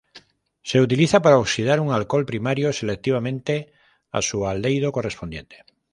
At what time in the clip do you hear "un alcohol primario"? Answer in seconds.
1.85-2.67